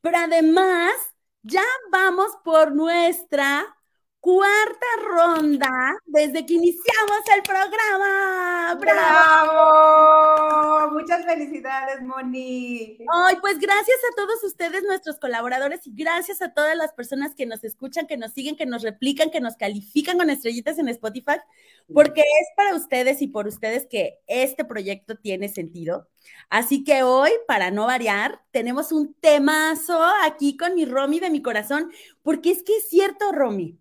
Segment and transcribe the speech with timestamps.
[0.00, 0.92] pero además
[1.42, 3.64] ya vamos por nuestra
[4.20, 5.70] cuarta ronda
[6.04, 8.74] desde que iniciamos el programa.
[8.78, 10.10] ¡Bravo!
[10.92, 12.98] Muchas felicidades, Moni.
[13.12, 17.46] Ay, pues gracias a todos ustedes, nuestros colaboradores, y gracias a todas las personas que
[17.46, 21.38] nos escuchan, que nos siguen, que nos replican, que nos califican con estrellitas en Spotify,
[21.92, 26.08] porque es para ustedes y por ustedes que este proyecto tiene sentido.
[26.50, 31.40] Así que hoy, para no variar, tenemos un temazo aquí con mi Romy de mi
[31.40, 31.90] corazón,
[32.22, 33.79] porque es que es cierto, Romy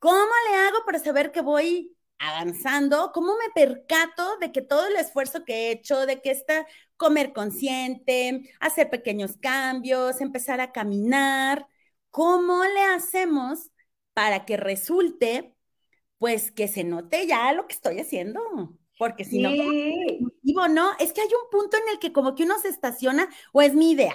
[0.00, 3.12] ¿Cómo le hago para saber que voy avanzando?
[3.12, 7.32] ¿Cómo me percato de que todo el esfuerzo que he hecho, de que está comer
[7.34, 11.66] consciente, hacer pequeños cambios, empezar a caminar,
[12.10, 13.70] ¿cómo le hacemos
[14.14, 15.54] para que resulte,
[16.18, 18.40] pues que se note ya lo que estoy haciendo?
[18.98, 22.58] Porque si no, no, es que hay un punto en el que como que uno
[22.58, 24.14] se estaciona o es mi idea.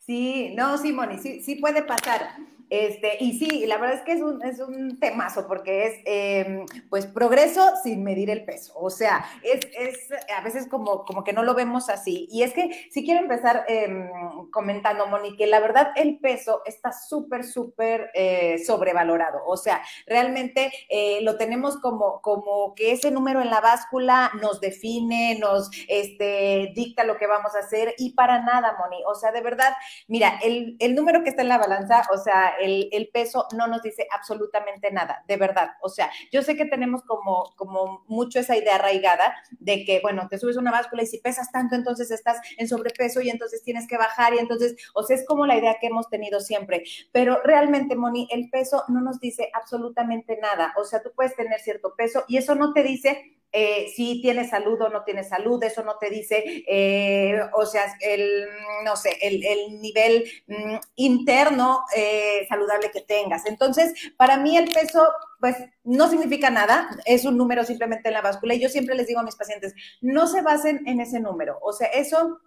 [0.00, 2.36] Sí, no, Simoni, sí, sí puede pasar.
[2.70, 6.66] Este, y sí, la verdad es que es un, es un temazo porque es, em,
[6.88, 8.72] pues, progreso sin medir el peso.
[8.76, 12.26] O sea, es, es, a veces como, como que no lo vemos así.
[12.30, 14.08] Y es que si quiero empezar em,
[14.50, 19.40] comentando, Monique, la verdad el peso está súper, súper eh, sobrevalorado.
[19.46, 24.60] O sea, realmente eh, lo tenemos como, como que ese número en la báscula nos
[24.60, 29.02] define, nos este, dicta lo que vamos a hacer y para nada, Moni.
[29.06, 29.74] O sea, de verdad,
[30.08, 33.82] mira, el, el número que está en la balanza, o sea, el, peso no nos
[33.82, 35.70] dice absolutamente nada, de verdad.
[35.82, 40.26] O sea, yo sé que tenemos como, como mucho esa idea arraigada de que, bueno,
[40.28, 43.86] te subes una báscula y si pesas tanto, entonces estás en sobrepeso y entonces tienes
[43.86, 46.84] que bajar y entonces, o sea, es como la idea que hemos tenido siempre.
[47.12, 50.74] Pero realmente, Moni, el peso no nos dice absolutamente nada.
[50.76, 54.50] O sea, tú puedes tener cierto peso y eso no te dice eh, si tienes
[54.50, 58.46] salud o no tienes salud, eso no te dice, eh, o sea, el,
[58.84, 63.46] no sé, el, nivel mm, interno eh, saludable que tengas.
[63.46, 65.06] Entonces, para mí el peso,
[65.38, 69.06] pues, no significa nada, es un número simplemente en la báscula y yo siempre les
[69.06, 72.40] digo a mis pacientes, no se basen en ese número, o sea, eso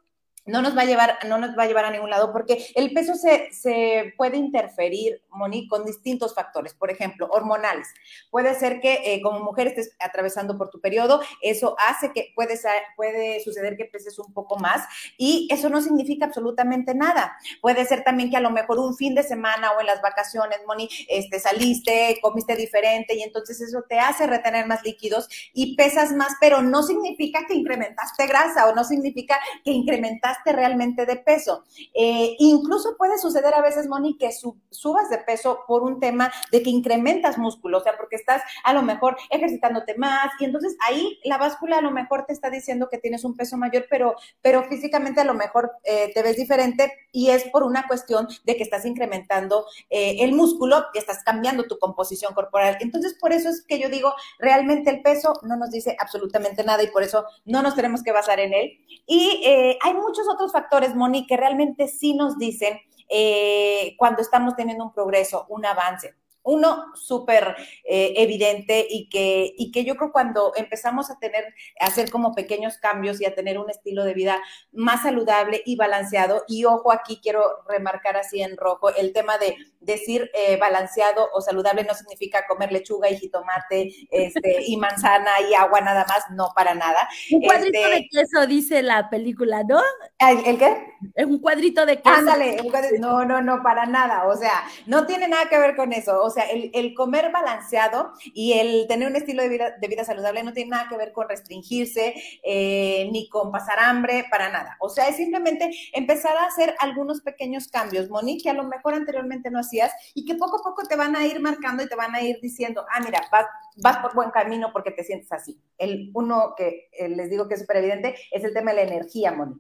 [0.48, 2.94] no nos va a llevar, no nos va a llevar a ningún lado porque el
[2.94, 7.88] peso se, se puede interferir, Moni, con distintos factores, por ejemplo, hormonales.
[8.32, 12.60] Puede ser que eh, como mujer estés atravesando por tu periodo, eso hace que puede,
[12.96, 14.86] puede suceder que peses un poco más
[15.18, 17.38] y eso no significa absolutamente nada.
[17.62, 20.60] Puede ser también que a lo mejor un fin de semana o en las vacaciones,
[20.66, 26.14] Moni, este, saliste, comiste diferente y entonces eso te hace retener más líquidos y pesas
[26.14, 31.64] más, pero no significa que incrementaste grasa o no significa que incrementaste realmente de peso.
[31.94, 36.64] Eh, incluso puede suceder a veces, Moni, que subas de peso por un tema de
[36.64, 41.20] que incrementas músculo, o sea, porque estás a lo mejor ejercitándote más y entonces ahí
[41.24, 44.64] la báscula a lo mejor te está diciendo que tienes un peso mayor, pero, pero
[44.64, 48.64] físicamente a lo mejor eh, te ves diferente y es por una cuestión de que
[48.64, 52.78] estás incrementando eh, el músculo y estás cambiando tu composición corporal.
[52.80, 56.84] Entonces, por eso es que yo digo, realmente el peso no nos dice absolutamente nada
[56.84, 58.78] y por eso no nos tenemos que basar en él.
[59.06, 59.44] Y
[59.82, 62.80] hay muchos otros factores, Moni, que realmente sí nos dicen
[63.10, 66.16] eh, cuando estamos teniendo un progreso, un avance.
[66.48, 71.86] Uno súper eh, evidente y que, y que yo creo cuando empezamos a tener, a
[71.86, 74.42] hacer como pequeños cambios y a tener un estilo de vida
[74.72, 79.56] más saludable y balanceado, y ojo aquí quiero remarcar así en rojo, el tema de
[79.80, 85.54] decir eh, balanceado o saludable no significa comer lechuga y jitomate este, y manzana y
[85.54, 87.08] agua nada más, no para nada.
[87.32, 89.82] Un cuadrito este de queso, dice la película, ¿no?
[90.20, 90.94] ¿El, qué?
[91.16, 92.16] Es un cuadrito de queso.
[92.16, 92.58] Ándale,
[93.00, 96.30] no, no, no, para nada, o sea, no tiene nada que ver con eso, o
[96.30, 100.54] sea, el, comer balanceado y el tener un estilo de vida, de vida saludable no
[100.54, 105.08] tiene nada que ver con restringirse eh, ni con pasar hambre, para nada, o sea,
[105.08, 109.60] es simplemente empezar a hacer algunos pequeños cambios, Moni, que a lo mejor anteriormente no
[109.60, 112.22] hacía y que poco a poco te van a ir marcando y te van a
[112.22, 113.46] ir diciendo, ah, mira, vas,
[113.78, 115.60] vas por buen camino porque te sientes así.
[115.78, 118.94] El uno que eh, les digo que es súper evidente es el tema de la
[118.94, 119.56] energía, Moni.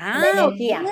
[0.00, 0.84] Ah, energía.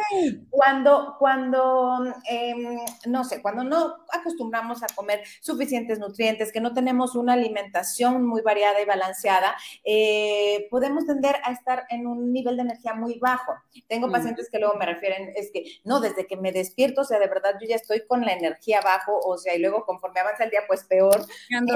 [0.50, 7.14] Cuando, cuando em, no sé, cuando no acostumbramos a comer suficientes nutrientes, que no tenemos
[7.14, 9.54] una alimentación muy variada y balanceada,
[9.84, 13.52] eh, podemos tender a estar en un nivel de energía muy bajo.
[13.86, 17.20] Tengo pacientes que luego me refieren, es que no, desde que me despierto, o sea,
[17.20, 20.44] de verdad yo ya estoy con la energía bajo, o sea, y luego conforme avanza
[20.44, 21.24] el día, pues peor.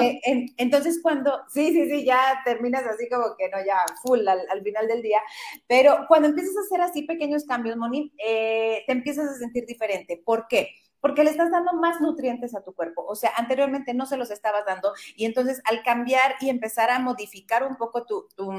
[0.01, 4.41] Eh, entonces, cuando, sí, sí, sí, ya terminas así como que no, ya full al,
[4.51, 5.21] al final del día,
[5.69, 10.21] pero cuando empiezas a hacer así pequeños cambios, Moni, eh, te empiezas a sentir diferente.
[10.25, 10.71] ¿Por qué?
[11.01, 13.05] Porque le estás dando más nutrientes a tu cuerpo.
[13.07, 16.99] O sea, anteriormente no se los estabas dando y entonces al cambiar y empezar a
[16.99, 18.53] modificar un poco tu, tu,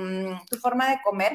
[0.49, 1.33] tu forma de comer,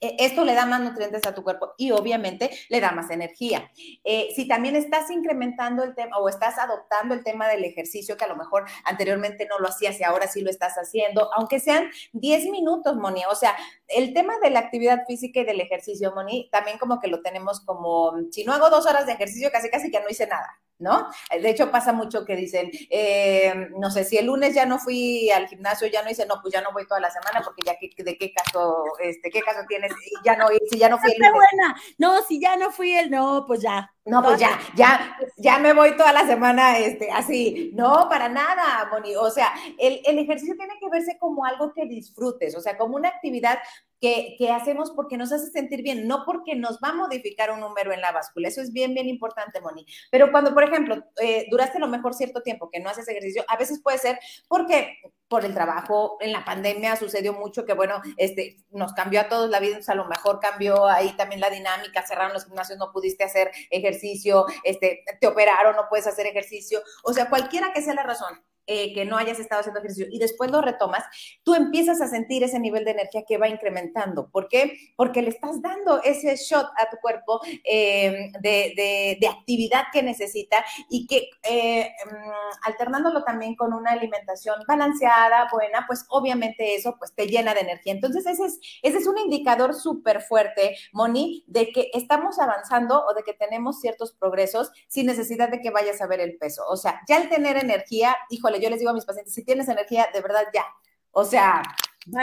[0.00, 3.70] esto le da más nutrientes a tu cuerpo y obviamente le da más energía.
[4.04, 8.24] Eh, si también estás incrementando el tema o estás adoptando el tema del ejercicio, que
[8.24, 11.90] a lo mejor anteriormente no lo hacías y ahora sí lo estás haciendo, aunque sean
[12.12, 13.22] 10 minutos, Moni.
[13.30, 13.56] O sea,
[13.88, 17.60] el tema de la actividad física y del ejercicio, Moni, también como que lo tenemos
[17.60, 20.58] como, si no hago dos horas de ejercicio, casi casi que no hice nada.
[20.78, 21.08] ¿No?
[21.30, 25.30] De hecho, pasa mucho que dicen, eh, no sé, si el lunes ya no fui
[25.30, 27.74] al gimnasio, ya no hice, no, pues ya no voy toda la semana, porque ya
[27.80, 29.92] de qué caso, este, qué caso tienes,
[30.24, 31.32] ya no, si ya no fui el lunes.
[31.32, 33.90] buena, no, si ya no fui el, no, pues ya.
[34.06, 37.70] No, pues ya, ya, ya me voy toda la semana, este, así.
[37.74, 39.16] No, para nada, Moni.
[39.16, 42.96] O sea, el, el ejercicio tiene que verse como algo que disfrutes, o sea, como
[42.96, 43.58] una actividad
[44.00, 47.92] que, hacemos porque nos hace sentir bien, no porque nos va a modificar un número
[47.92, 48.48] en la báscula.
[48.48, 49.86] Eso es bien, bien importante, Moni.
[50.10, 53.56] Pero cuando, por ejemplo, eh, duraste lo mejor cierto tiempo que no haces ejercicio, a
[53.56, 54.18] veces puede ser
[54.48, 54.98] porque
[55.28, 59.50] por el trabajo, en la pandemia sucedió mucho que, bueno, este, nos cambió a todos
[59.50, 62.92] la vida, entonces a lo mejor cambió ahí también la dinámica, cerraron los gimnasios, no
[62.92, 67.94] pudiste hacer ejercicio, este, te operaron, no puedes hacer ejercicio, o sea, cualquiera que sea
[67.94, 71.04] la razón, eh, que no hayas estado haciendo ejercicio y después lo retomas,
[71.42, 74.28] tú empiezas a sentir ese nivel de energía que va incrementando.
[74.30, 74.76] ¿Por qué?
[74.96, 80.64] Porque le estás dando ese shot a tu cuerpo eh, de, de, actividad que necesita
[80.88, 87.14] y que eh, mm, alternándolo también con una alimentación balanceada, buena, pues obviamente eso pues
[87.14, 87.92] te llena de energía.
[87.92, 93.14] Entonces ese es, ese es un indicador súper fuerte, Moni, de que estamos avanzando o
[93.14, 96.62] de que tenemos ciertos progresos sin necesidad de que vayas a ver el peso.
[96.68, 99.68] O sea, ya al tener energía, híjole, yo les digo a mis pacientes, si tienes
[99.68, 100.64] energía, de verdad ya.
[101.10, 101.62] O sea,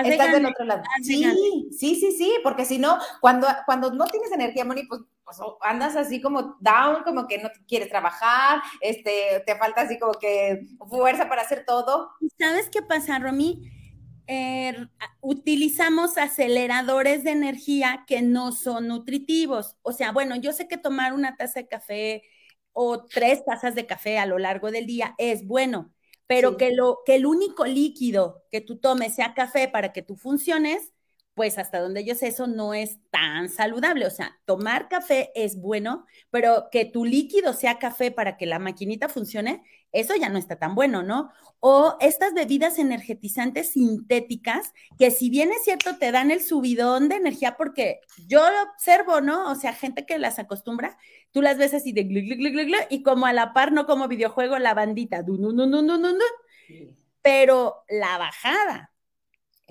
[0.03, 0.83] estás del otro lado.
[1.01, 1.23] Sí,
[1.71, 5.95] sí, sí, sí, porque si no, cuando, cuando no tienes energía, Moni, pues, pues, andas
[5.95, 11.29] así como down, como que no quieres trabajar, este, te falta así como que fuerza
[11.29, 12.11] para hacer todo.
[12.37, 13.71] ¿Sabes qué pasa, Romy?
[14.27, 14.89] Er,
[15.21, 19.77] utilizamos aceleradores de energía que no son nutritivos.
[19.81, 22.23] O sea, bueno, yo sé que tomar una taza de café
[22.73, 25.93] o tres tazas de café a lo largo del día es bueno,
[26.31, 30.15] pero que, lo, que el único líquido que tú tomes sea café para que tú
[30.15, 30.93] funciones,
[31.33, 34.05] pues hasta donde yo sé, eso no es tan saludable.
[34.05, 38.59] O sea, tomar café es bueno, pero que tu líquido sea café para que la
[38.59, 39.63] maquinita funcione,
[39.93, 41.31] eso ya no está tan bueno, ¿no?
[41.59, 47.15] O estas bebidas energetizantes sintéticas, que si bien es cierto, te dan el subidón de
[47.15, 49.49] energía, porque yo lo observo, ¿no?
[49.51, 50.97] O sea, gente que las acostumbra,
[51.31, 53.85] tú las ves así de glu, glu, glu, glu, y como a la par, no
[53.85, 56.25] como videojuego, la bandita, du, no, no, no, no, no,
[57.21, 58.90] pero la bajada.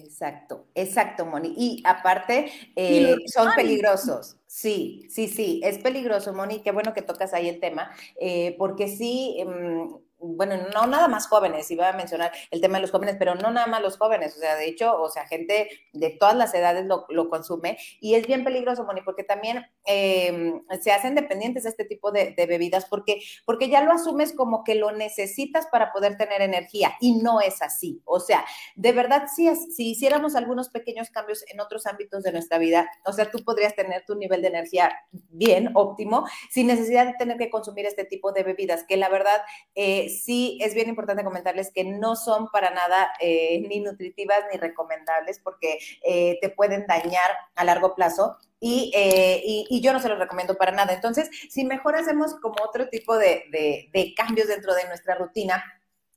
[0.05, 1.55] Exacto, exacto, Moni.
[1.57, 4.37] Y aparte, eh, son peligrosos.
[4.47, 6.61] Sí, sí, sí, es peligroso, Moni.
[6.61, 9.89] Qué bueno que tocas ahí el tema, eh, porque sí, em,
[10.21, 13.51] bueno, no nada más jóvenes, iba a mencionar el tema de los jóvenes, pero no
[13.51, 16.87] nada más los jóvenes, o sea, de hecho, o sea, gente de todas las edades
[16.87, 21.85] lo, consume y es bien peligroso, Moni, porque también em, se hacen dependientes de este
[21.85, 26.43] tipo de, bebidas porque, porque ya lo asumes como que lo necesitas para poder tener
[26.43, 28.03] energía y no es así.
[28.05, 32.59] O sea, de verdad, si, si hiciéramos algunos pequeños cambios en otros ámbitos de nuestra
[32.59, 37.15] vida, o sea, tú podrías tener tu nivel de energía bien, óptimo, sin necesidad de
[37.15, 39.41] tener que consumir este tipo de bebidas, que la verdad...
[39.75, 44.59] Eh, sí es bien importante comentarles que no son para nada eh, ni nutritivas ni
[44.59, 48.37] recomendables porque eh, te pueden dañar a largo plazo.
[48.63, 50.93] Eh, y, yo no se los recomiendo para nada.
[50.93, 55.65] Entonces, si mejor hacemos como otro tipo de, de cambios dentro de nuestra rutina,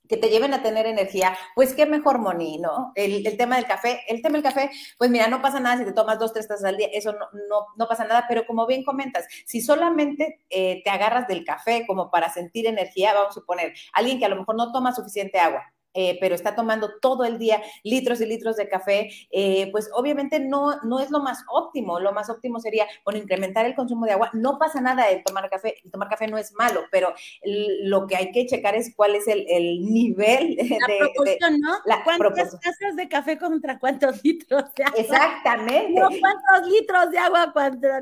[0.08, 2.92] que te lleven a tener energía, pues qué mejor, Moni, ¿no?
[2.94, 5.92] El, tema del café, el tema del café, pues mira, no pasa nada si te
[5.92, 8.84] tomas dos, tres tazas al día, eso no, no, no pasa nada, pero como bien
[8.84, 13.74] comentas, si solamente eh, te agarras del café como para sentir energía, vamos a suponer,
[13.92, 17.38] alguien que a lo mejor no toma suficiente agua, eh, pero está tomando todo el
[17.38, 22.00] día litros y litros de café, eh, pues obviamente no, no es lo más óptimo.
[22.00, 24.30] Lo más óptimo sería, bueno, incrementar el consumo de agua.
[24.32, 28.16] No pasa nada de tomar café, el tomar café no es malo, pero lo que
[28.16, 29.44] hay que checar es cuál es el,
[29.84, 31.74] nivel la de, proporción, ¿no?
[32.04, 35.00] ¿Cuántas tazas de café contra cuántos litros de agua?
[35.00, 36.00] Exactamente.
[36.00, 37.52] ¿Cuántos litros de agua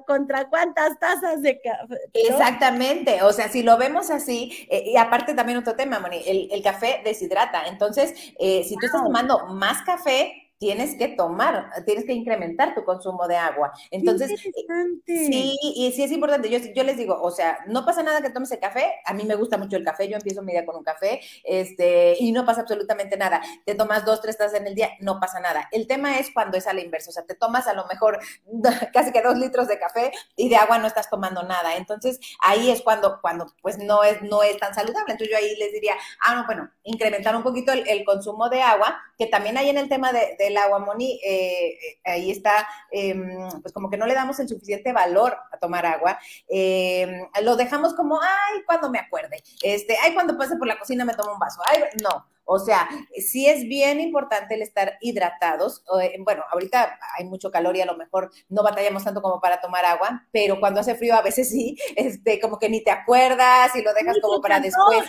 [0.07, 1.97] contra, cuántas tazas de café?
[2.15, 3.23] Exactamente.
[3.23, 6.63] O sea, si lo vemos así, eh, y aparte también otro tema, Moni, el, el
[6.63, 7.67] café deshidrata.
[7.67, 12.73] Entonces, entonces, eh, si tú estás tomando más café, tienes que tomar, tienes que incrementar
[12.73, 13.73] tu consumo de agua.
[13.91, 16.49] Entonces, sí, y sí es importante.
[16.49, 18.93] Yo, yo les digo, o sea, no pasa nada que tomes el café.
[19.05, 20.09] A mí me gusta mucho el café.
[20.09, 23.43] Yo empiezo mi día con un café, este, y no pasa absolutamente nada.
[23.67, 25.69] Te tomas dos, tres tazas en el día, no pasa nada.
[25.73, 27.11] El tema es cuando es a la inversa.
[27.11, 28.21] O sea, te tomas a lo mejor
[28.93, 31.75] casi que dos litros de café y de agua no estás tomando nada.
[31.75, 35.11] Entonces, ahí es cuando, cuando pues no es, no es tan saludable.
[35.11, 39.01] Entonces, yo ahí les diría, ah, no, bueno, incrementar un poquito el, consumo de agua,
[39.19, 43.73] que también hay en el tema de del agua, Moni, eh, ahí está, em, pues
[43.73, 46.19] como que no le damos el suficiente valor a tomar agua.
[46.49, 51.05] Em, lo dejamos como, ay, cuando me acuerde, este, ay, cuando pase por la cocina
[51.05, 52.27] me tomo un vaso, ay, no.
[52.53, 55.83] O sea, sí es bien importante el estar hidratados.
[56.03, 59.59] Eh, bueno, ahorita hay mucho calor y a lo mejor no batallamos tanto como para
[59.59, 63.75] tomar agua, pero cuando hace frío a veces sí, este, como que ni te acuerdas
[63.75, 65.09] y lo dejas como para después.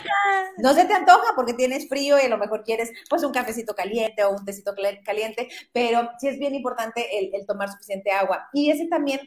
[0.58, 3.76] No se te antoja porque tienes frío y a lo mejor quieres pues un cafecito
[3.76, 4.74] caliente o un tecito
[5.04, 8.48] caliente, pero sí es bien importante el, el tomar suficiente agua.
[8.54, 9.20] Y ese también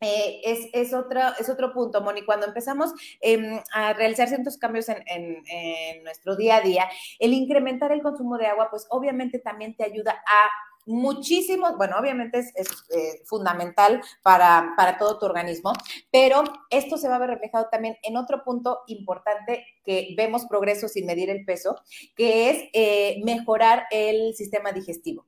[0.00, 2.24] eh, es, es, otro, es otro punto, Moni.
[2.24, 7.92] Cuando empezamos em, a realizar ciertos cambios en, en, nuestro día a día, el incrementar
[7.92, 10.48] el consumo de agua, pues obviamente también te ayuda a
[10.86, 15.72] muchísimo, bueno, obviamente es, eh, fundamental para, para, todo tu organismo,
[16.10, 20.88] pero esto se va a ver reflejado también en otro punto importante que vemos progreso
[20.88, 21.76] sin medir el peso,
[22.14, 25.24] que es eh, mejorar el sistema digestivo.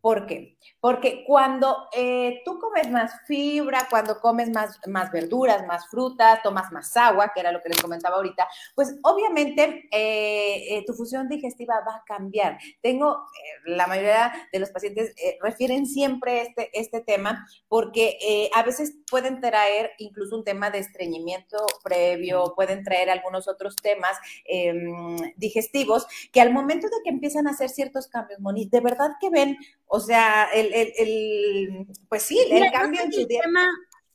[0.00, 0.56] ¿Por qué?
[0.80, 6.72] Porque cuando eh, tú comes más fibra, cuando comes más, más verduras, más frutas, tomas
[6.72, 11.28] más agua, que era lo que les comentaba ahorita, pues obviamente eh, eh, tu función
[11.28, 12.58] digestiva va a cambiar.
[12.80, 13.26] Tengo,
[13.66, 19.92] la mayoría de los pacientes refieren siempre este, este tema porque a veces pueden traer
[19.98, 26.52] incluso un tema de estreñimiento previo, pueden traer algunos otros temas em, digestivos que al
[26.52, 29.56] momento de que empiezan a hacer ciertos cambios, Moni, de verdad que ven,
[29.86, 33.68] o sea, el el, pues sí, el cambio en su tema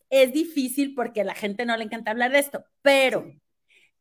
[0.10, 3.26] es difícil porque a la gente no le encanta hablar de esto, pero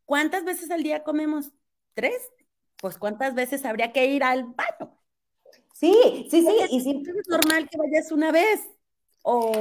[0.04, 1.52] ¿cuántas veces al día comemos?
[1.94, 2.30] ¿Tres?
[2.76, 5.00] Pues ¿cuántas veces habría que ir al baño?
[5.74, 6.56] Sí, sí, sí.
[6.70, 7.02] Y sí.
[7.06, 8.60] Es normal que vayas una vez
[9.22, 9.52] o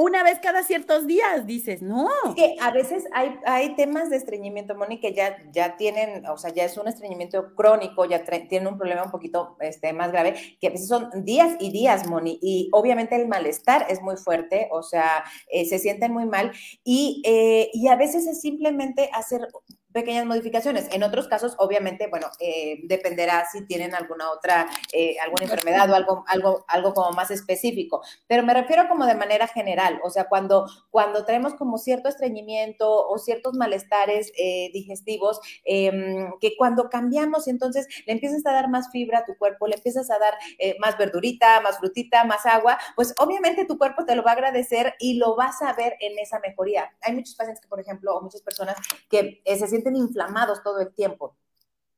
[0.00, 2.08] una vez cada ciertos días, dices, no.
[2.36, 6.52] que a veces hay, hay temas de estreñimiento, Moni, que ya, ya tienen, o sea,
[6.52, 10.68] ya es un estreñimiento crónico, ya tienen un problema un poquito este, más grave, que
[10.68, 14.82] a veces son días y días, Moni, y obviamente el malestar es muy fuerte, o
[14.82, 16.52] sea, eh, se sienten muy mal,
[16.84, 19.48] y, eh, y a veces es simplemente hacer
[19.92, 20.88] pequeñas modificaciones.
[20.92, 25.94] En otros casos, obviamente, bueno, eh, dependerá si tienen alguna otra, eh, alguna enfermedad o
[25.94, 28.02] algo, algo, algo como más específico.
[28.26, 33.08] Pero me refiero como de manera general, o sea, cuando, cuando tenemos como cierto estreñimiento
[33.08, 38.90] o ciertos malestares eh, digestivos, em, que cuando cambiamos, entonces le empiezas a dar más
[38.90, 40.34] fibra a tu cuerpo, le empiezas a dar
[40.80, 44.94] más verdurita, más frutita, más agua, pues obviamente tu cuerpo te lo va a agradecer
[44.98, 46.90] y lo vas a ver en esa mejoría.
[47.02, 48.76] Hay muchos pacientes que, por ejemplo, o muchas personas
[49.08, 51.36] que se sienten inflamados todo el tiempo.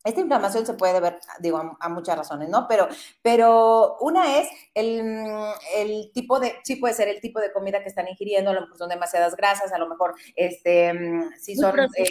[0.02, 2.66] Esta inflamación se puede ver, digo, a, muchas razones, ¿no?
[2.66, 2.88] Pero,
[3.20, 8.08] pero una es el, tipo de, sí puede ser el tipo de comida que están
[8.08, 10.92] ingiriendo, a lo mejor son demasiadas grasas, a lo mejor, este,
[11.38, 11.78] si son...
[11.78, 12.10] Eh,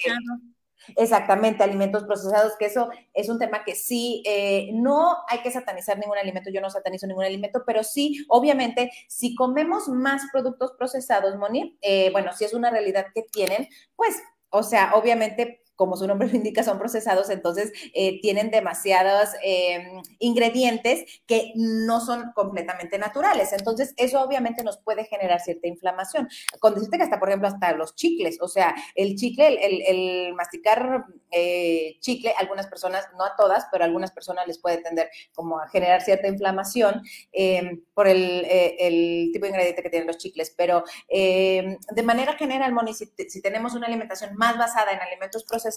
[0.96, 5.98] exactamente, alimentos procesados, que eso es un tema que sí, eh, no hay que satanizar
[5.98, 11.36] ningún alimento, yo no satanizo ningún alimento, pero sí, obviamente, si comemos más productos procesados,
[11.38, 14.16] Moni, eh, bueno, si es una realidad que tienen, pues
[14.52, 20.02] o sea, obviamente como su nombre lo indica, son procesados, entonces eh, tienen demasiados em,
[20.20, 23.54] ingredientes que no son completamente naturales.
[23.54, 26.28] Entonces, eso obviamente nos puede generar cierta inflamación.
[26.60, 29.58] Con decirte que hasta, por ejemplo, hasta los chicles, o sea, el chicle,
[29.90, 35.10] el, masticar eh, chicle, algunas personas, no a todas, pero algunas personas les puede tender
[35.34, 40.18] como a generar cierta inflamación em, por eh, el, tipo de ingrediente que tienen los
[40.18, 40.54] chicles.
[40.58, 45.69] Pero em, de manera general, Moni, si tenemos una alimentación más basada en alimentos procesados,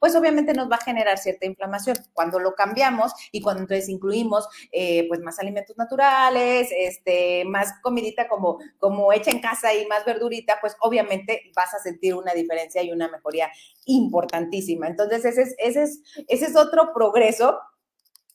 [0.00, 1.96] pues obviamente nos va a generar cierta inflamación.
[2.12, 8.28] Cuando lo cambiamos y cuando entonces incluimos eh, pues más alimentos naturales, este, más comidita
[8.28, 12.82] como, como hecha en casa y más verdurita, pues obviamente vas a sentir una diferencia
[12.82, 13.50] y una mejoría
[13.84, 14.86] importantísima.
[14.86, 17.58] Entonces ese es, ese es, ese es otro progreso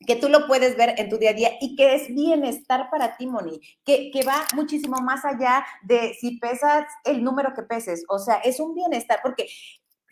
[0.06, 3.18] que tú lo puedes ver en tu día a día y que es bienestar para
[3.18, 8.04] ti, Moni, que, que, va muchísimo más allá de si pesas el número que peses,
[8.10, 9.48] o sea, es un bienestar, porque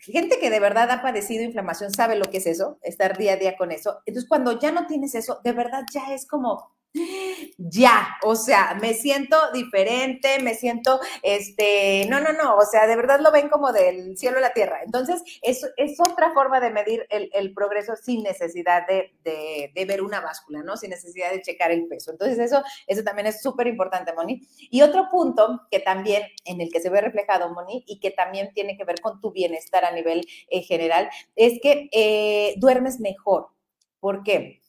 [0.00, 3.36] gente que de verdad ha padecido inflamación sabe lo que es eso, estar día a
[3.36, 4.00] día con eso.
[4.06, 6.72] Entonces, cuando ya no tienes eso, de verdad ya es como,
[7.58, 12.96] ya, o sea, me siento diferente, me siento, este, no, no, no, o sea, de
[12.96, 14.80] verdad lo ven como del cielo a la tierra.
[14.84, 20.62] Entonces, es, es otra forma de medir el, progreso sin necesidad de, ver una báscula,
[20.62, 20.76] ¿no?
[20.76, 22.10] Sin necesidad de checar el peso.
[22.10, 24.42] Entonces, eso, eso también es súper importante, Moni.
[24.70, 28.52] Y otro punto que también, en el que se ve reflejado, Moni, y que también
[28.52, 33.48] tiene que ver con tu bienestar a nivel eh, general, es que eh, duermes mejor.
[34.00, 34.59] ¿Por qué?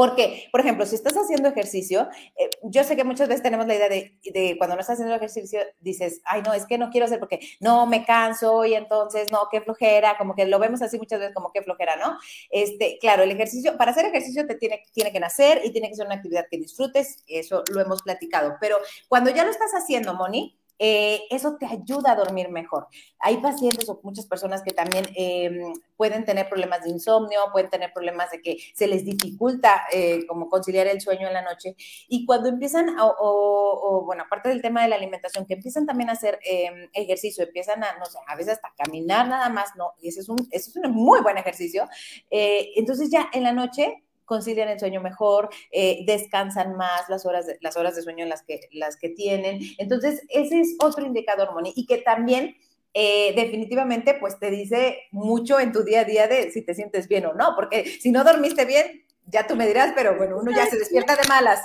[0.00, 3.74] Porque, por ejemplo, si estás haciendo ejercicio, eh, yo sé que muchas veces tenemos la
[3.74, 7.04] idea de, de, cuando no estás haciendo ejercicio, dices, ay, no, es que no quiero
[7.04, 10.96] hacer porque no me canso y entonces, no, qué flojera, como que lo vemos así
[10.96, 12.16] muchas veces como qué flojera, ¿no?
[12.48, 15.96] Este, claro, el ejercicio, para hacer ejercicio te tiene, tiene que nacer y tiene que
[15.96, 20.14] ser una actividad que disfrutes, eso lo hemos platicado, pero cuando ya lo estás haciendo,
[20.14, 22.88] Moni, eh, eso te ayuda a dormir mejor.
[23.18, 27.92] Hay pacientes o muchas personas que también em, pueden tener problemas de insomnio, pueden tener
[27.92, 31.76] problemas de que se les dificulta eh, como conciliar el sueño en la noche.
[32.08, 36.14] Y cuando empiezan, o, bueno, aparte del tema de la alimentación, que empiezan también a
[36.14, 39.92] hacer em, ejercicio, empiezan a, no sé, a veces hasta caminar nada más, ¿no?
[40.00, 41.86] Y ese es un, ese es un muy buen ejercicio.
[42.30, 47.48] Eh, entonces ya en la noche concilian el sueño mejor, eh, descansan más las horas,
[47.48, 49.58] de, las horas de sueño en las que, las que tienen.
[49.76, 52.54] Entonces, ese es otro indicador, Moni, y que también
[52.94, 57.08] eh, definitivamente pues te dice mucho en tu día a día de si te sientes
[57.08, 60.52] bien o no, porque si no dormiste bien, ya tú me dirás, pero bueno, uno
[60.54, 61.60] ya se despierta de malas.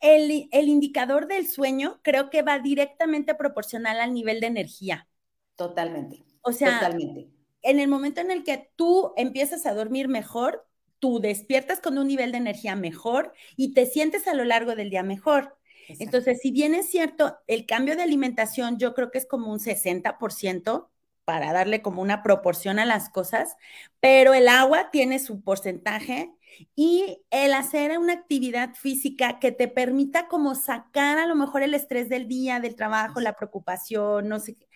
[0.00, 5.08] El, el indicador del sueño creo que va directamente proporcional al nivel de energía.
[5.56, 6.22] Totalmente.
[6.42, 7.30] O sea, Totalmente.
[7.62, 10.66] en el momento en el que tú empiezas a dormir mejor,
[11.04, 14.88] tú despiertas con un nivel de energía mejor y te sientes a lo largo del
[14.88, 15.54] día mejor.
[15.86, 19.60] Entonces, si bien es cierto, el cambio de alimentación yo creo que es como un
[19.60, 20.90] 60%
[21.26, 23.54] para darle como una proporción a las cosas,
[24.00, 26.32] pero el agua tiene su porcentaje
[26.74, 31.74] y el hacer una actividad física que te permita como sacar a lo mejor el
[31.74, 34.66] estrés del día, del trabajo, la preocupación, no sé qué,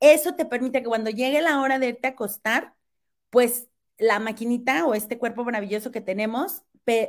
[0.00, 2.74] eso te permite que cuando llegue la hora de irte a acostar,
[3.30, 3.68] pues
[3.98, 6.62] la maquinita o este cuerpo maravilloso que tenemos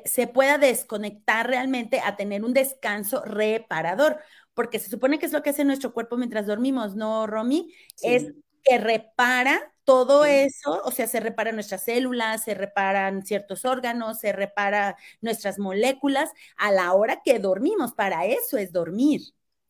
[0.03, 4.19] se pueda desconectar realmente a tener un descanso reparador,
[4.53, 7.73] porque se supone que es lo que hace nuestro cuerpo mientras dormimos, ¿no, Romy?
[8.01, 14.19] Es que repara todo eso, o sea, se reparan nuestras células, se reparan ciertos órganos,
[14.19, 19.21] se repara nuestras moléculas a la hora que dormimos, para eso es dormir.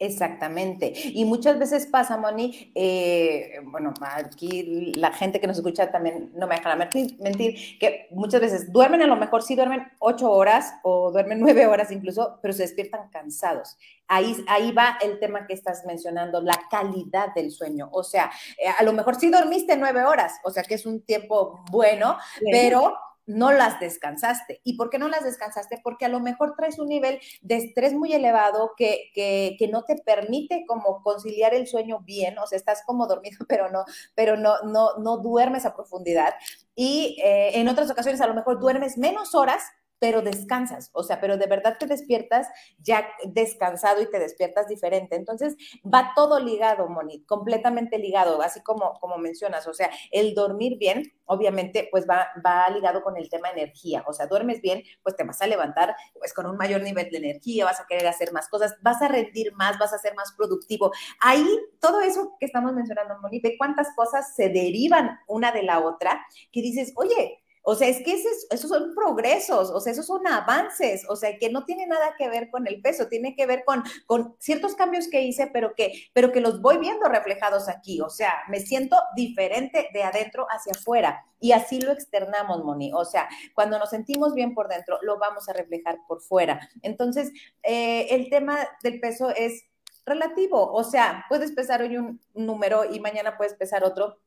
[0.01, 0.93] Exactamente.
[0.95, 6.47] Y muchas veces pasa, Moni, eh, bueno, aquí la gente que nos escucha también no
[6.47, 10.73] me deja mentir, mentir, que muchas veces duermen, a lo mejor sí duermen ocho horas
[10.83, 13.77] o duermen nueve horas incluso, pero se despiertan cansados.
[14.07, 17.89] Ahí, ahí va el tema que estás mencionando, la calidad del sueño.
[17.91, 21.01] O sea, eh, a lo mejor sí dormiste nueve horas, o sea que es un
[21.01, 22.17] tiempo bueno,
[22.49, 22.95] pero
[23.29, 24.59] no las descansaste.
[24.63, 25.79] ¿Y por qué no las descansaste?
[25.83, 29.97] Porque a lo mejor traes un nivel de estrés muy elevado que, que, no te
[29.97, 34.59] permite como conciliar el sueño bien, o sea, estás como dormido, pero no, pero no,
[34.63, 36.33] no, no duermes a profundidad.
[36.73, 39.61] Y eh, en otras ocasiones a lo mejor duermes menos horas
[39.99, 45.15] pero descansas, o sea, pero de verdad te despiertas ya descansado y te despiertas diferente.
[45.15, 50.77] Entonces, va todo ligado, Moni, completamente ligado, así como, como mencionas, o sea, el dormir
[50.77, 55.15] bien, obviamente, pues va, va ligado con el tema energía, o sea, duermes bien, pues
[55.15, 58.31] te vas a levantar pues con un mayor nivel de energía, vas a querer hacer
[58.31, 60.91] más cosas, vas a rendir más, vas a ser más productivo.
[61.19, 61.45] Ahí,
[61.79, 66.25] todo eso que estamos mencionando, Moni, de cuántas cosas se derivan una de la otra,
[66.51, 68.15] que dices, oye, o sea, es que
[68.49, 72.27] esos, son progresos, o sea, esos son avances, o sea, que no tiene nada que
[72.27, 76.09] ver con el peso, tiene que ver con, con ciertos cambios que hice, pero que,
[76.11, 80.71] pero que los voy viendo reflejados aquí, o sea, me siento diferente de adentro hacia
[80.71, 81.23] afuera.
[81.39, 82.91] Y así lo externamos, Moni.
[82.91, 86.67] O sea, cuando nos sentimos bien por dentro, lo vamos a reflejar por fuera.
[86.81, 89.63] Entonces, eh, el tema del peso es
[90.07, 90.73] relativo.
[90.73, 94.17] O sea, puedes pesar hoy un número y mañana puedes pesar otro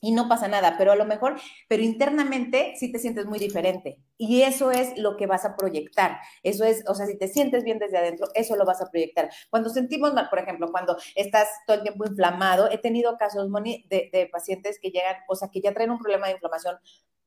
[0.00, 3.98] y no pasa nada, pero a lo mejor, pero internamente sí te sientes muy diferente.
[4.16, 6.18] Y eso es lo que vas a proyectar.
[6.42, 9.30] Eso es, o sea, si te sientes bien desde adentro, eso lo vas a proyectar.
[9.50, 13.86] Cuando sentimos mal, por ejemplo, cuando estás todo el tiempo inflamado, he tenido casos, Moni,
[13.88, 16.76] de, pacientes que llegan, o sea, que ya traen un problema de inflamación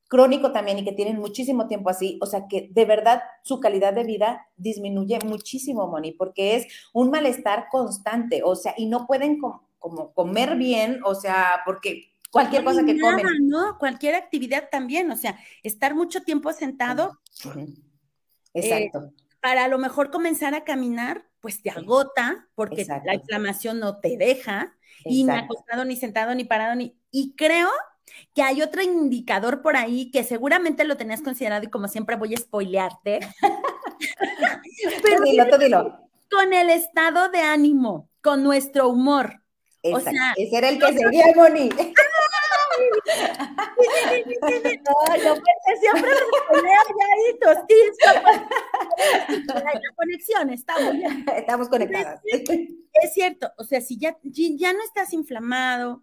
[0.08, 3.94] crónico también y que tienen muchísimo tiempo así, o sea que de verdad su calidad
[3.94, 9.38] de vida disminuye muchísimo, Moni, porque es un malestar constante, o sea, y no pueden
[9.78, 13.46] como comer bien, o sea, porque cualquier cosa que comen.
[13.46, 13.78] ¿no?
[13.78, 17.20] Cualquier actividad también, o sea, estar mucho tiempo sentado.
[18.54, 19.04] Exacto.
[19.04, 23.98] Eh, para a lo mejor comenzar a caminar, pues te agota porque la inflamación no
[23.98, 26.96] te deja y ni acostado, ni sentado, ni parado, ni...
[27.10, 27.68] Y creo
[28.34, 32.34] que hay otro indicador por ahí que seguramente lo tenías considerado y como siempre voy
[32.34, 33.20] a spoilearte.
[35.02, 36.08] Pero dilo, dilo.
[36.30, 39.42] Con el estado de ánimo, con nuestro humor.
[39.82, 41.68] O sea, ese era el que seguía, Moni.
[43.82, 46.10] No, yo pensé siempre
[49.46, 50.94] La conexión, estamos
[51.36, 52.20] Estamos conectadas.
[52.24, 56.02] Es cierto, o sea, si ya, ya no estás inflamado,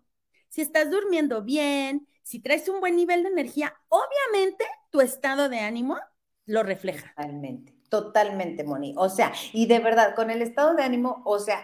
[0.49, 5.59] si estás durmiendo bien, si traes un buen nivel de energía, obviamente tu estado de
[5.59, 5.97] ánimo
[6.45, 7.13] lo refleja.
[7.15, 7.79] Totalmente.
[7.89, 8.93] Totalmente, Moni.
[8.97, 11.59] O sea, y de verdad, con el estado de ánimo, o sea,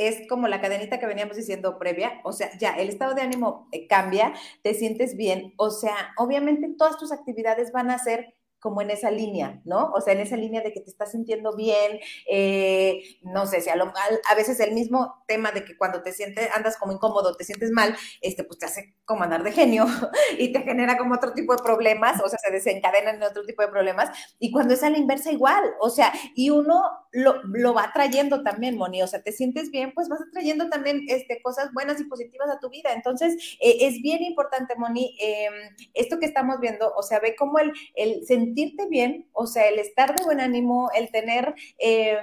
[0.00, 3.68] es como la cadenita que veníamos diciendo previa, o sea, ya el estado de ánimo
[3.70, 4.32] eh, cambia,
[4.62, 9.10] te sientes bien, o sea, obviamente todas tus actividades van a ser como en esa
[9.10, 9.90] línea, ¿no?
[9.94, 13.70] O sea, en esa línea de que te estás sintiendo bien, eh, no sé, si
[13.70, 17.34] a, lo, a, veces el mismo tema de que cuando te sientes, andas como incómodo,
[17.36, 19.86] te sientes mal, este, pues te hace como andar de genio
[20.38, 23.62] y te genera como otro tipo de problemas, o sea, se desencadenan en otro tipo
[23.62, 27.74] de problemas, y cuando es a la inversa igual, o sea, y uno lo, lo
[27.74, 31.72] va trayendo también, Moni, o sea, te sientes bien, pues vas trayendo también este, cosas
[31.72, 35.54] buenas y positivas a tu vida, entonces eh, es bien importante, Moni, em,
[35.94, 39.78] esto que estamos viendo, o sea, ve cómo el, el sentirte bien, o sea, el
[39.78, 42.18] estar de buen ánimo, el tener, eh,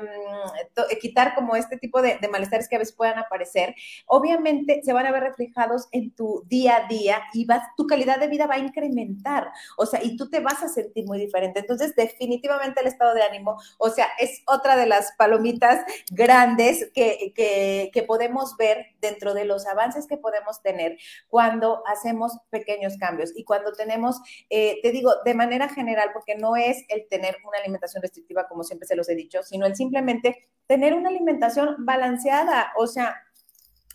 [0.99, 5.11] quitar como este tipo de, malestares que a veces puedan aparecer, obviamente se van a
[5.11, 8.59] ver reflejados en tu día a día y vas, tu calidad de vida va a
[8.59, 11.59] incrementar, o sea, y tú te vas a sentir muy diferente.
[11.61, 17.31] Entonces, definitivamente el estado de ánimo, o sea, es otra de las palomitas grandes que,
[17.33, 20.97] que, que podemos ver dentro de los avances que podemos tener
[21.29, 26.55] cuando hacemos pequeños cambios y cuando tenemos, eh, te digo, de manera general, porque no
[26.55, 30.49] es el tener una alimentación restrictiva, como siempre se los he dicho, sino el simplemente
[30.65, 32.73] tener una alimentación balanceada.
[32.75, 33.15] O sea,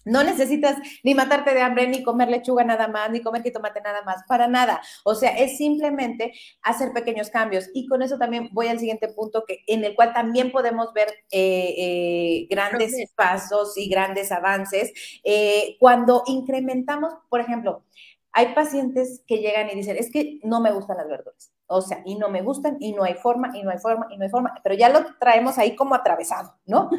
[0.05, 4.03] no necesitas ni matarte de hambre, ni comer lechuga nada más, ni comer jitomate nada
[4.03, 4.81] más, para nada.
[5.05, 6.33] O sea, es simplemente
[6.63, 7.69] hacer pequeños cambios.
[7.75, 11.09] Y con eso también voy al siguiente punto, que, en el cual también podemos ver
[11.33, 14.93] eh, eh, grandes pasos y grandes avances.
[15.25, 17.85] Eh, cuando incrementamos, por ejemplo,
[18.33, 21.53] hay pacientes que llegan y dicen, es que no me gustan las verduras.
[21.75, 24.17] O sea, y no me gustan, y no hay forma, y no hay forma, y
[24.17, 26.91] no hay forma, pero ya lo traemos ahí como atravesado, ¿no?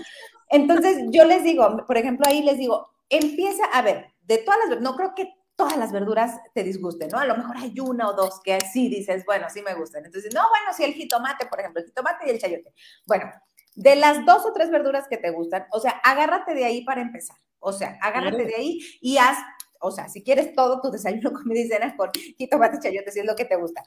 [0.50, 4.82] Entonces, yo les digo, por ejemplo, ahí les digo, empieza a ver, de todas las,
[4.82, 7.20] no creo que todas las verduras te disgusten, ¿no?
[7.20, 10.06] A lo mejor hay una o dos que sí dices, bueno, sí me gustan.
[10.06, 12.74] Entonces, no, bueno, sí el jitomate, por ejemplo, el jitomate y el chayote.
[13.06, 13.32] Bueno,
[13.76, 17.02] de las dos o tres verduras que te gustan, o sea, agárrate de ahí para
[17.02, 17.38] empezar.
[17.60, 19.38] O sea, agárrate de ahí y haz,
[19.80, 23.20] o sea, si quieres todo tu desayuno, comida y cena con jitomate y chayote, si
[23.20, 23.84] es lo que te gusta.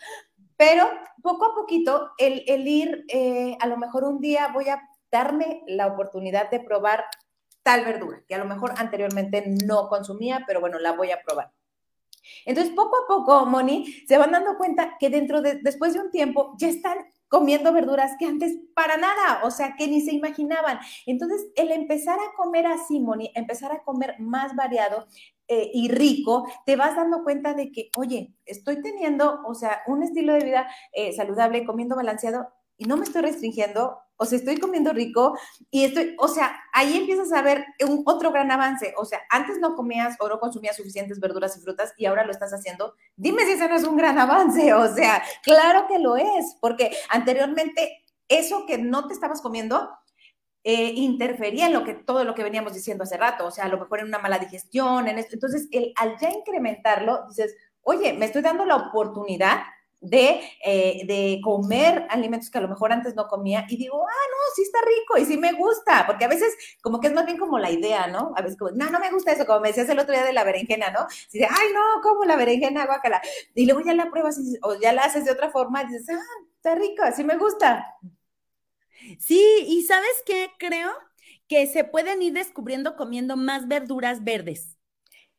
[0.57, 0.88] Pero
[1.23, 5.87] poco a poquito, el, ir, eh, a lo mejor un día voy a darme la
[5.87, 7.05] oportunidad de probar
[7.62, 11.53] tal verdura, que a lo mejor anteriormente no consumía, pero bueno, la voy a probar.
[12.45, 16.11] Entonces, poco a poco, Moni, se van dando cuenta que dentro de, después de un
[16.11, 20.79] tiempo, ya están comiendo verduras que antes para nada, o sea, que ni se imaginaban.
[21.07, 25.07] Entonces, el empezar a comer así, Moni, empezar a comer más variado,
[25.48, 30.02] eh, y rico, te vas dando cuenta de que, oye, estoy teniendo, o sea, un
[30.02, 34.59] estilo de vida eh, saludable, comiendo balanceado y no me estoy restringiendo, o sea, estoy
[34.59, 35.38] comiendo rico
[35.70, 38.94] y estoy, o sea, ahí empiezas a ver un otro gran avance.
[38.98, 42.32] O sea, antes no comías o no consumías suficientes verduras y frutas y ahora lo
[42.32, 42.94] estás haciendo.
[43.16, 44.74] Dime si eso no es un gran avance.
[44.74, 49.90] O sea, claro que lo es, porque anteriormente eso que no te estabas comiendo,
[50.68, 53.68] eh, interfería en lo que, todo lo que veníamos diciendo hace rato, o sea, a
[53.68, 55.35] lo mejor en una mala digestión, en esto.
[55.35, 59.61] Entonces, el, al ya incrementarlo, dices, oye, me estoy dando la oportunidad
[60.00, 64.26] de, eh, de, comer alimentos que a lo mejor antes no comía y digo, ah,
[64.29, 66.52] no, sí está rico y sí me gusta, porque a veces
[66.83, 68.33] como que es más bien como la idea, ¿no?
[68.37, 70.33] A veces como, no, no me gusta eso, como me decías el otro día de
[70.33, 71.07] la berenjena, ¿no?
[71.33, 73.22] Y dices, ay, no, como la berenjena, guácala.
[73.55, 76.44] Y luego ya la pruebas o ya la haces de otra forma y dices, ah,
[76.57, 77.87] está rico, sí me gusta.
[79.18, 80.50] Sí, y ¿sabes qué?
[80.59, 80.90] Creo
[81.48, 84.76] que se pueden ir descubriendo comiendo más verduras verdes.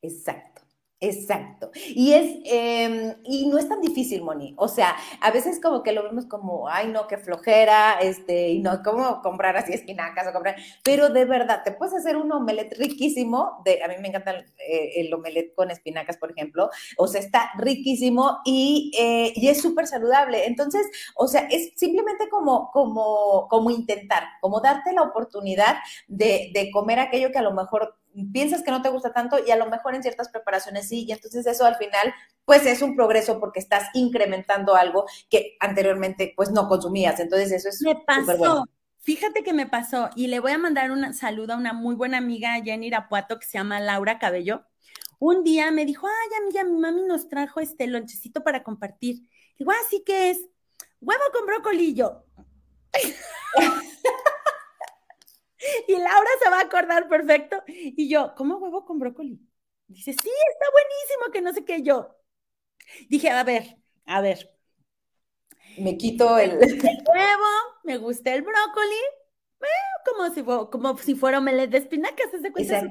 [0.02, 0.62] Exacto.
[1.00, 1.70] Exacto.
[1.94, 4.54] Y es, em, y no es tan difícil, Moni.
[4.56, 8.58] O sea, a veces como que lo vemos como, ay, no, qué flojera, este, y
[8.58, 12.76] no, cómo comprar así espinacas o comprar, pero de verdad, te puedes hacer un omelette
[12.78, 17.06] riquísimo, de, a mí me encanta el, eh, el omelette con espinacas, por ejemplo, o
[17.06, 20.46] sea, está riquísimo y, eh, y es súper saludable.
[20.46, 20.84] Entonces,
[21.14, 25.76] o sea, es simplemente como, como, como intentar, como darte la oportunidad
[26.08, 27.94] de, de comer aquello que a lo mejor
[28.26, 31.12] piensas que no te gusta tanto y a lo mejor en ciertas preparaciones sí, y
[31.12, 32.12] entonces eso al final
[32.44, 37.68] pues es un progreso porque estás incrementando algo que anteriormente pues no consumías, entonces eso
[37.68, 38.64] es Me pasó.
[39.00, 42.18] Fíjate que me pasó y le voy a mandar un saludo a una muy buena
[42.18, 44.64] amiga allá en Irapuato que se llama Laura Cabello.
[45.18, 49.28] Un día me dijo, ay, amiga, mi mami nos trajo este lonchecito para compartir.
[49.58, 50.38] Digo, así ah, que es
[51.00, 52.24] huevo con brocolillo.
[55.86, 57.62] Y Laura se va a acordar perfecto.
[57.66, 59.40] Y yo, ¿cómo huevo con brócoli?
[59.86, 62.16] Dice, sí, está buenísimo, que no sé qué yo.
[63.08, 64.54] Dije, a ver, a ver.
[65.78, 66.58] Me quito el...
[66.58, 67.46] huevo,
[67.84, 68.96] me gusta el brócoli,
[70.04, 72.82] como, si, como si fuera omelette de espinacas, ¿se cuenta?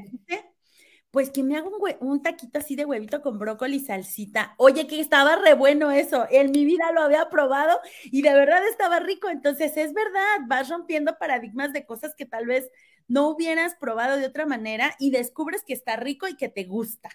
[1.18, 4.54] Pues que me haga un, un, taquito así de huevito con brócoli y salsita.
[4.58, 6.28] Oye, que estaba re bueno eso.
[6.30, 9.28] En mi vida lo había probado y de verdad estaba rico.
[9.28, 12.70] Entonces, es verdad, vas rompiendo paradigmas de cosas que tal vez
[13.08, 17.10] no hubieras probado de otra manera y descubres que está rico y que te gusta.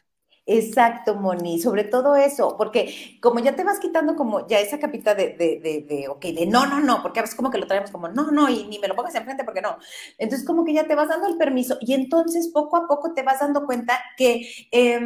[0.45, 5.15] Exacto, Moni, sobre todo eso, porque como ya te vas quitando como ya esa capita
[5.15, 7.69] de, de, de, de, ok, de no, no, no, porque a veces como que lo
[7.69, 9.77] traemos como no, no, y ni me lo pongas enfrente porque no.
[10.19, 13.23] Entonces como que ya te vas dando el permiso y entonces poco a poco te
[13.23, 15.01] vas dando cuenta que eh,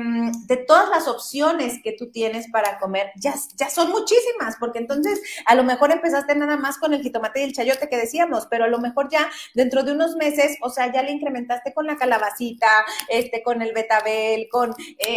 [0.47, 5.21] de todas las opciones que tú tienes para comer, ya, ya son muchísimas, porque entonces
[5.45, 8.65] a lo mejor empezaste nada más con el jitomate y el chayote que decíamos, pero
[8.65, 11.99] a lo mejor ya dentro de unos meses, o sea, ya le incrementaste con la
[11.99, 12.69] calabacita,
[13.11, 14.75] este, con el betabel, con...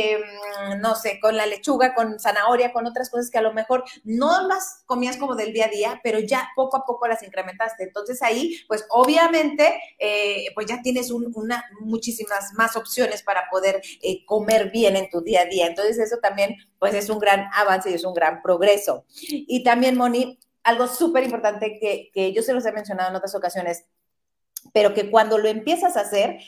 [0.10, 3.84] Em, no sé, con la lechuga, con zanahoria, con otras cosas que a lo mejor
[4.04, 7.84] no las comías como del día a día, pero ya poco a poco las incrementaste.
[7.84, 14.26] Entonces ahí, pues obviamente, eh, pues ya tienes una, muchísimas más opciones para poder eh,
[14.26, 15.67] comer bien en tu día a día.
[15.67, 19.06] Entonces eso también, pues es un gran avance y es un gran progreso.
[19.30, 23.36] Y también, Moni, algo súper importante que, que yo se los he mencionado en otras
[23.36, 23.86] ocasiones,
[24.74, 26.39] pero que cuando lo empiezas a hacer,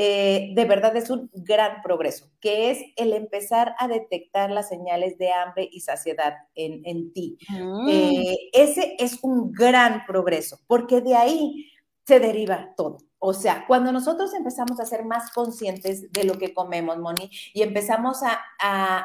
[0.00, 5.18] eh, de verdad es un gran progreso, que es el empezar a detectar las señales
[5.18, 7.36] de hambre y saciedad en, ti.
[7.48, 7.88] Mm.
[7.88, 11.66] Eh, ese es un gran progreso, porque de ahí
[12.06, 12.98] se deriva todo.
[13.20, 17.62] O sea, cuando nosotros empezamos a ser más conscientes de lo que comemos, Moni, y
[17.62, 18.38] empezamos a,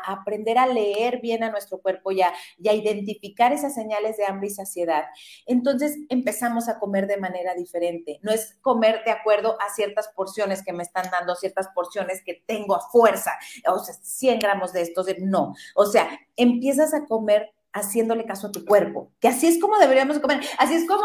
[0.06, 4.52] aprender a leer bien a nuestro cuerpo y a, identificar esas señales de hambre y
[4.52, 5.06] saciedad,
[5.46, 8.20] entonces empezamos a comer de manera diferente.
[8.22, 12.44] No es comer de acuerdo a ciertas porciones que me están dando, ciertas porciones que
[12.46, 13.32] tengo a fuerza,
[13.68, 15.54] o sea, 100 gramos de estos, no.
[15.76, 20.20] O sea, empiezas a comer haciéndole caso a tu cuerpo, que así es como deberíamos
[20.20, 21.04] comer, así es como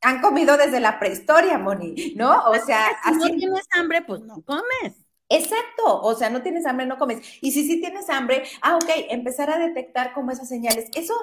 [0.00, 2.44] han comido desde la prehistoria, Moni, ¿no?
[2.44, 4.94] O sea, si no tienes hambre, pues no comes.
[5.30, 7.20] Exacto, o sea, no tienes hambre, no comes.
[7.42, 10.86] Y si sí tienes hambre, ah, ok, empezar a detectar como esas señales.
[10.94, 11.14] Eso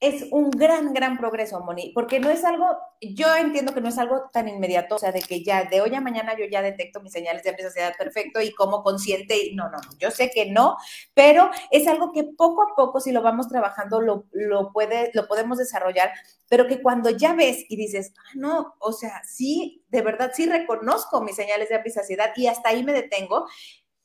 [0.00, 2.66] es un gran, gran progreso, Moni, porque no es algo,
[3.00, 5.92] yo entiendo que no es algo tan inmediato, o sea, de que ya de hoy
[5.94, 9.68] a mañana yo ya detecto mis señales de ansiedad perfecto y como consciente, y no,
[9.68, 10.76] no, yo sé que no,
[11.14, 15.26] pero es algo que poco a poco, si lo vamos trabajando, lo, lo, puede, lo
[15.26, 16.12] podemos desarrollar,
[16.48, 20.46] pero que cuando ya ves y dices, ah, no, o sea, sí, de verdad, sí
[20.46, 23.46] reconozco mis señales de ansiedad y hasta ahí me detengo,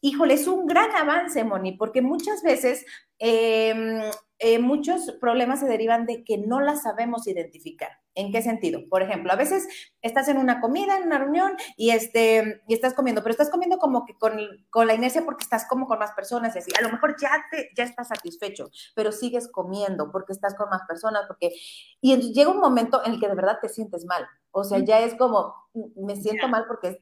[0.03, 2.85] híjole, es un gran avance, Moni, porque muchas veces...
[3.19, 4.11] Eh,
[4.45, 7.91] eh, muchos problemas se derivan de que no las sabemos identificar.
[8.13, 8.81] ¿En qué sentido?
[8.89, 9.65] Por ejemplo, a veces
[10.01, 13.77] estás en una comida, en una reunión y, este, y estás comiendo, pero estás comiendo
[13.77, 14.37] como que con,
[14.69, 16.71] con la inercia porque estás como con más personas y así.
[16.77, 20.81] A lo mejor ya, te, ya estás satisfecho, pero sigues comiendo porque estás con más
[20.89, 21.53] personas, porque...
[22.01, 24.27] Y llega un momento en el que de verdad te sientes mal.
[24.51, 25.55] O sea, ya es como,
[25.95, 27.01] me siento mal porque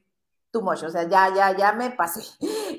[0.51, 2.21] too much, o sea, ya, ya, ya me pasé,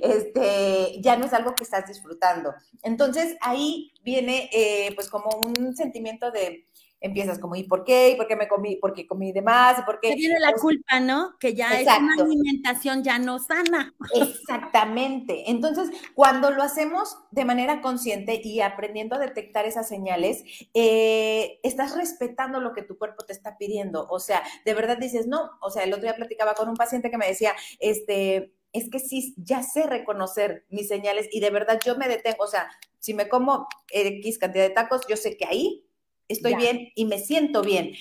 [0.03, 2.53] este, ya no es algo que estás disfrutando.
[2.83, 6.67] Entonces ahí viene eh, pues como un sentimiento de,
[7.03, 8.11] empiezas como, ¿y por qué?
[8.11, 8.77] ¿Y por qué me comí?
[8.77, 9.79] ¿Por qué comí de más?
[9.79, 10.15] ¿Y por qué?
[10.15, 11.37] viene la culpa, ¿no?
[11.39, 13.95] Que ya es una alimentación ya no sana.
[14.15, 15.51] Exactamente.
[15.51, 21.97] Entonces, cuando lo hacemos de manera consciente y aprendiendo a detectar esas señales, eh, estás
[21.97, 24.07] respetando lo que tu cuerpo te está pidiendo.
[24.09, 27.11] O sea, de verdad dices, no, o sea, el otro día platicaba con un paciente
[27.11, 31.79] que me decía, este, es que sí, ya sé reconocer mis señales y de verdad
[31.85, 35.45] yo me detengo, o sea, si me como X cantidad de tacos, yo sé que
[35.45, 35.85] ahí
[36.29, 37.93] estoy bien y me siento bien.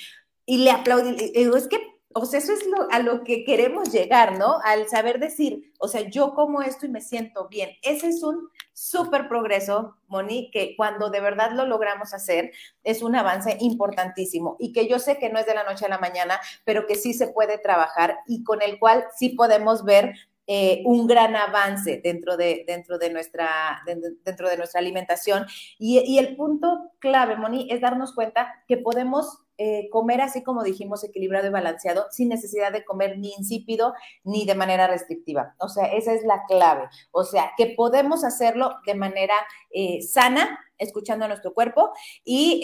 [0.46, 1.78] Y le aplaudí, digo, es que,
[2.14, 4.60] o sea, eso es a lo que queremos llegar, ¿no?
[4.64, 7.70] Al saber decir, o sea, yo como esto y me siento bien.
[7.82, 12.52] Ese es un súper progreso, Moni, que cuando de verdad lo logramos hacer,
[12.84, 15.90] es un avance importantísimo y que yo sé que no es de la noche a
[15.90, 20.16] la mañana, pero que sí se puede trabajar y con el cual sí podemos ver
[20.48, 23.84] eh, un gran avance dentro de, dentro de, nuestra,
[24.26, 25.46] dentro de nuestra alimentación.
[25.78, 31.04] Y, el punto clave, Moni, es darnos cuenta que podemos eh, comer así como dijimos,
[31.04, 35.56] equilibrado y balanceado, sin necesidad de comer ni insípido ni de manera restrictiva.
[35.60, 36.90] O sea, esa es la clave.
[37.12, 39.36] O sea, que podemos hacerlo de manera
[39.70, 41.92] eh, sana, escuchando a nuestro cuerpo
[42.26, 42.62] y,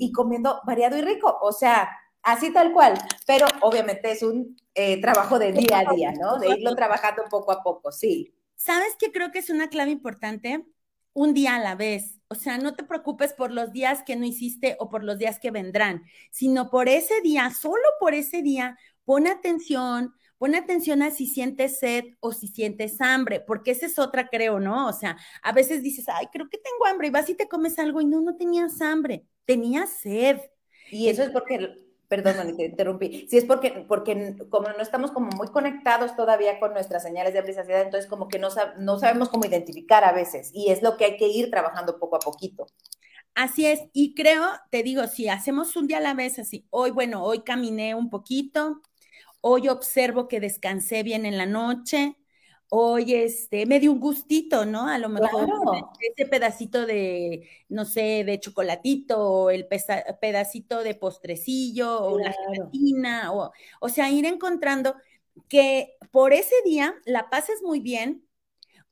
[0.00, 1.38] y comiendo variado y rico.
[1.42, 1.90] O sea,
[2.26, 6.38] así tal cual, pero obviamente es un eh, trabajo de día a día, ¿no?
[6.38, 8.34] De irlo trabajando poco a poco, sí.
[8.56, 10.66] ¿Sabes qué creo que es una clave importante?
[11.12, 12.18] Un día a la vez.
[12.28, 15.38] O sea, no te preocupes por los días que no hiciste o por los días
[15.38, 21.12] que vendrán, sino por ese día, solo por ese día, pon atención, pon atención a
[21.12, 24.88] si sientes sed o si sientes hambre, porque esa es otra, creo, ¿no?
[24.88, 27.78] O sea, a veces dices, ay, creo que tengo hambre y vas y te comes
[27.78, 30.40] algo y no, no tenías hambre, tenías sed.
[30.90, 33.26] Y eso es porque Perdón, te interrumpí.
[33.28, 37.40] Sí, es porque, porque como no estamos como muy conectados todavía con nuestras señales de
[37.40, 41.04] hambre entonces como que no, no sabemos cómo identificar a veces y es lo que
[41.04, 42.66] hay que ir trabajando poco a poquito.
[43.34, 46.90] Así es, y creo, te digo, si hacemos un día a la vez así, hoy,
[46.90, 48.80] bueno, hoy caminé un poquito,
[49.42, 52.16] hoy observo que descansé bien en la noche,
[52.68, 54.88] hoy este, me dio un gustito, ¿no?
[54.88, 55.48] A lo mejor
[56.00, 59.66] ese pedacito de, no sé, de chocolatito, o el
[60.20, 64.94] pedacito de postrecillo, o la gelatina, o, o sea, ir encontrando
[65.48, 68.26] que por ese día la pases muy bien,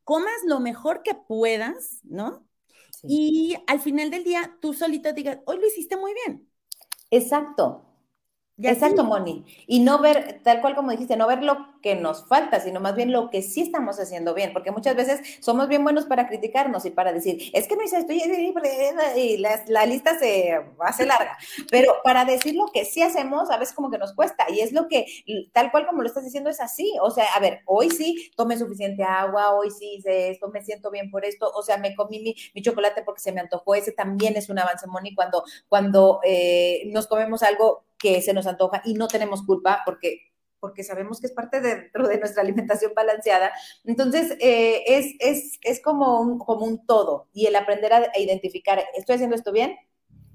[0.05, 2.47] comas lo mejor que puedas, ¿no?
[3.07, 6.49] Y al final del día tú solito digas, hoy lo hiciste muy bien.
[7.11, 7.84] Exacto.
[8.63, 9.45] Exacto, Moni.
[9.67, 12.95] Y no ver, tal cual como dijiste, no ver lo que nos falta, sino más
[12.95, 16.85] bien lo que sí estamos haciendo bien, porque muchas veces somos bien buenos para criticarnos
[16.87, 18.13] y para decir, es que no hice esto
[19.17, 21.37] y la, la, lista se hace larga,
[21.69, 24.73] pero para decir lo que sí hacemos, a veces como que nos cuesta y es
[24.73, 25.05] lo que,
[25.53, 26.93] tal cual como lo estás diciendo, es así.
[27.03, 30.93] O sea, a ver, hoy sí tomé suficiente agua, hoy sí hice esto, me siento
[30.93, 33.91] bien por esto, o sea, me comí mi, mi chocolate porque se me antojó, ese
[33.91, 38.83] también es un avance, Moni, cuando, cuando eh, nos comemos algo que se nos antoja
[38.85, 40.19] y no tenemos culpa porque
[40.61, 43.53] porque sabemos que es parte dentro de nuestra alimentación balanceada.
[43.85, 48.19] Entonces, eh, es, es, es como, un, como un todo y el aprender a, a
[48.19, 49.77] identificar, ¿estoy haciendo esto bien?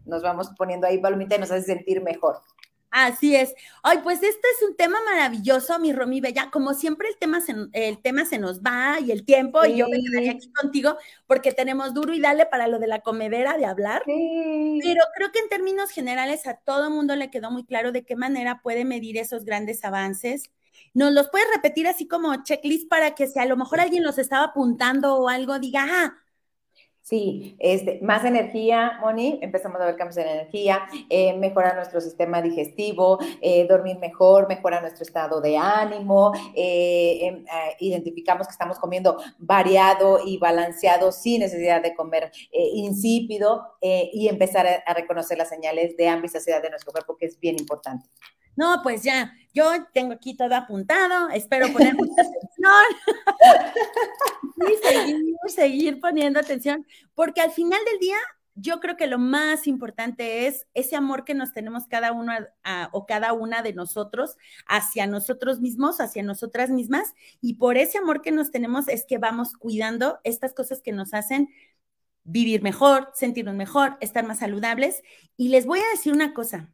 [0.06, 2.42] Nos vamos poniendo ahí palomita y nos hace sentir mejor.
[2.92, 3.54] Así es.
[3.84, 6.50] Ay, pues este es un tema maravilloso, mi Romy Bella.
[6.52, 9.88] Como siempre, el tema se, el tema se nos va y el tiempo, y yo
[9.88, 10.98] me quedaría aquí contigo
[11.28, 14.02] porque tenemos duro y dale para lo de la comedera de hablar.
[14.06, 18.06] Pero creo que en términos generales a todo el mundo le quedó muy claro de
[18.06, 20.50] qué manera puede medir esos grandes avances.
[20.94, 24.18] ¿Nos los puedes repetir así como checklist para que si a lo mejor alguien los
[24.18, 26.18] estaba apuntando o algo, diga, ah,
[27.10, 32.40] Sí, este, más energía, Moni, empezamos a ver cambios en energía, eh, mejora nuestro sistema
[32.40, 37.46] digestivo, eh, dormir mejor, mejora nuestro estado de ánimo, eh, em,
[37.80, 44.94] identificamos que estamos comiendo variado y balanceado sin necesidad de comer insípido y empezar a,
[44.94, 48.08] reconocer las señales de hambre y saciedad de nuestro cuerpo, que es bien importante.
[48.60, 52.74] No, pues ya, yo tengo aquí todo apuntado, espero poner mucha atención
[54.70, 58.18] y seguir, seguir poniendo atención, porque al final del día
[58.56, 62.34] yo creo que lo más importante es ese amor que nos tenemos cada uno
[62.92, 64.36] o cada una de nosotros
[64.68, 69.20] hacia nosotros mismos, hacia nosotras mismas, y por ese amor que nos tenemos es que
[69.20, 71.48] vamos cuidando estas cosas que nos hacen
[72.26, 75.02] vivir mejor, sentirnos mejor, estar más saludables.
[75.38, 76.70] Y les voy a decir una cosa,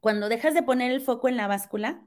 [0.00, 2.06] cuando dejas de poner el foco en la báscula,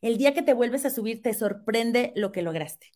[0.00, 2.92] el día que te vuelves a subir te sorprende lo que lograste.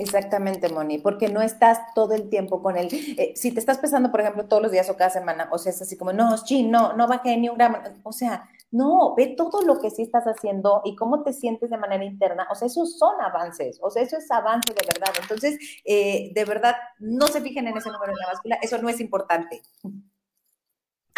[0.00, 2.88] Exactamente, Moni, porque no estás todo el tiempo con él.
[2.92, 5.72] Eh, si te estás pesando, por ejemplo, todos los días o cada semana, o sea,
[5.72, 7.78] es así como, no, sí, no, no bajé ni un gramo.
[8.04, 11.78] O sea, no, ve todo lo que sí estás haciendo y cómo te sientes de
[11.78, 12.46] manera interna.
[12.48, 15.12] O sea, esos son avances, o sea, eso es avance de verdad.
[15.20, 18.88] Entonces, eh, de verdad, no se fijen en ese número en la báscula, eso no
[18.88, 19.62] es importante.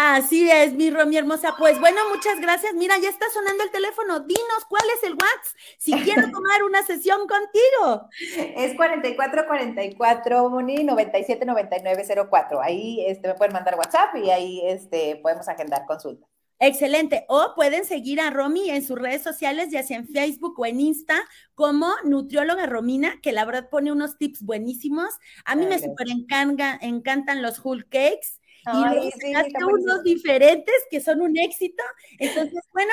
[0.03, 1.57] Así es, mi Romy hermosa.
[1.59, 2.73] Pues bueno, muchas gracias.
[2.73, 4.21] Mira, ya está sonando el teléfono.
[4.21, 8.09] Dinos cuál es el WhatsApp si quiero tomar una sesión contigo.
[8.57, 12.63] Es 4444 Moni 979904.
[12.63, 16.27] Ahí este, me pueden mandar WhatsApp y ahí este, podemos agendar consulta.
[16.61, 17.27] Excelente.
[17.29, 20.81] O pueden seguir a Romy en sus redes sociales, ya sea en Facebook o en
[20.81, 21.21] Insta,
[21.55, 25.11] como nutrióloga Romina, que la verdad pone unos tips buenísimos.
[25.45, 31.83] A mí me súper encantan los Hull Cakes y unos diferentes que son un éxito.
[32.19, 32.93] Entonces, bueno,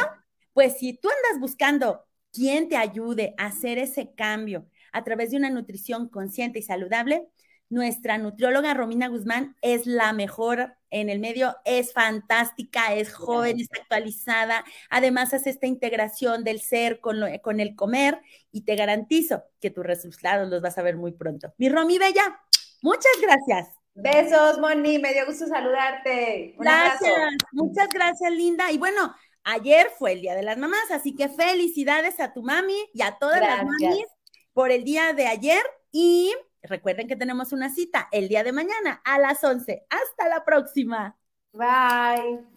[0.54, 5.38] pues si tú andas buscando quién te ayude a hacer ese cambio a través de
[5.38, 7.28] una nutrición consciente y saludable,
[7.70, 13.82] nuestra nutrióloga Romina Guzmán es la mejor en el medio, es fantástica, es joven, está
[13.82, 19.70] actualizada, además hace esta integración del ser con, con el comer y te garantizo que
[19.70, 21.54] tus resultados los vas a ver muy pronto.
[21.58, 22.40] Mi Romy Bella,
[22.82, 23.77] muchas gracias.
[24.00, 26.54] Besos, Moni, me dio gusto saludarte.
[26.60, 28.72] gracias, muchas gracias, Linda.
[28.72, 32.78] Y bueno, ayer fue el Día de las Mamás, así que felicidades a tu mami
[32.94, 34.06] y a todas las mamis
[34.54, 35.64] por el día de ayer.
[35.92, 36.32] Y
[36.62, 39.88] recuerden que tenemos una cita el día de mañana a las 11.
[39.90, 41.18] Hasta la próxima.
[41.54, 42.57] Bye.